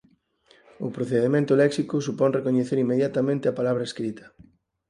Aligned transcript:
O 0.85 0.87
procedemento 0.95 1.53
léxico 1.61 1.95
supón 2.07 2.35
recoñecer 2.37 2.77
inmediatamente 2.85 3.45
a 3.47 3.57
palabra 3.59 3.87
escrita. 3.89 4.25